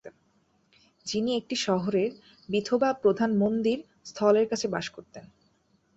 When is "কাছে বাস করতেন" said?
4.47-5.25